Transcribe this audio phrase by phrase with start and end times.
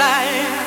[0.00, 0.59] desire